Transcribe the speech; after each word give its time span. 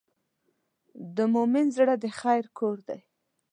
د 1.15 1.17
مؤمن 1.33 1.65
زړه 1.77 1.95
د 2.03 2.05
خیر 2.19 2.45
کور 2.57 2.77
دی. 2.87 2.99